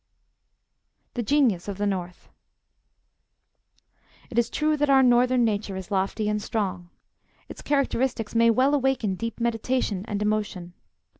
THE 1.13 1.21
GENIUS 1.21 1.67
OF 1.67 1.77
THE 1.77 1.85
NORTH 1.85 2.27
It 4.31 4.39
is 4.39 4.49
true 4.49 4.75
that 4.77 4.89
our 4.89 5.03
Northern 5.03 5.45
nature 5.45 5.75
is 5.75 5.91
lofty 5.91 6.27
and 6.27 6.41
strong. 6.41 6.89
Its 7.47 7.61
characteristics 7.61 8.33
may 8.33 8.49
well 8.49 8.73
awaken 8.73 9.13
deep 9.13 9.39
meditation 9.39 10.03
and 10.07 10.19
emotion. 10.19 10.73